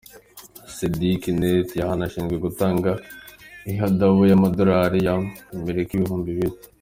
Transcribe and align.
Seedy 0.75 1.09
Kinteh 1.21 1.69
yanahanishijwe 1.79 2.35
gutanga 2.45 2.91
ihadabu 3.71 4.21
y'amadolari 4.29 4.99
ya 5.07 5.13
Amerika 5.55 5.91
ibihumbi 5.93 6.31
bine. 6.37 6.59